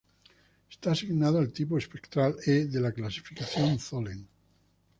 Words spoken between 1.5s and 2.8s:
tipo espectral E